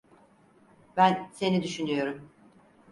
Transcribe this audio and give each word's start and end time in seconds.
Ben 0.97 1.29
seni 1.33 1.61
düşünüyorum. 1.63 2.29